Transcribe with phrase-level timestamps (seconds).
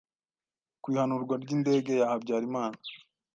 [0.81, 2.77] ku ihanurwa ry’indege ya Habyarimana,